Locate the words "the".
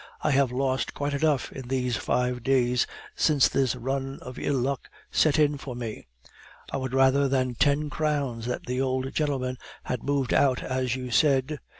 8.65-8.81